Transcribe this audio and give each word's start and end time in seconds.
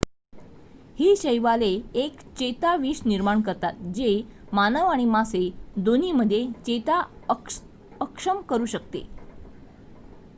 ही 0.97 1.15
शैवाले 1.15 1.67
एक 1.95 2.21
चेताविष 2.37 3.01
निर्माण 3.05 3.41
करतात 3.41 3.83
जे 3.95 4.09
मानव 4.53 4.87
आणि 4.87 5.05
मासे 5.07 5.49
दोन्हीमध्ये 5.79 6.45
चेता 6.65 6.99
अक्षम 7.99 8.41
करू 8.49 8.65
शकते 8.67 9.05